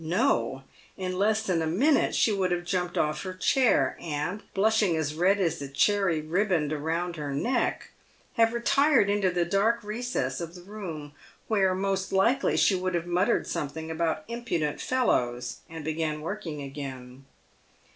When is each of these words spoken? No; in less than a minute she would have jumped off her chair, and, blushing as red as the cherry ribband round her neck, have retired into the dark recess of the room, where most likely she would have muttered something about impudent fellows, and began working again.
No; 0.03 0.63
in 0.97 1.15
less 1.19 1.43
than 1.43 1.61
a 1.61 1.67
minute 1.67 2.15
she 2.15 2.31
would 2.31 2.51
have 2.51 2.63
jumped 2.65 2.97
off 2.97 3.21
her 3.21 3.35
chair, 3.35 3.95
and, 4.01 4.41
blushing 4.55 4.97
as 4.97 5.13
red 5.13 5.39
as 5.39 5.59
the 5.59 5.67
cherry 5.67 6.21
ribband 6.21 6.71
round 6.73 7.17
her 7.17 7.35
neck, 7.35 7.91
have 8.33 8.51
retired 8.51 9.11
into 9.11 9.29
the 9.29 9.45
dark 9.45 9.83
recess 9.83 10.41
of 10.41 10.55
the 10.55 10.63
room, 10.63 11.11
where 11.47 11.75
most 11.75 12.11
likely 12.11 12.57
she 12.57 12.73
would 12.73 12.95
have 12.95 13.05
muttered 13.05 13.45
something 13.45 13.91
about 13.91 14.23
impudent 14.27 14.81
fellows, 14.81 15.57
and 15.69 15.85
began 15.85 16.21
working 16.21 16.63
again. 16.63 17.25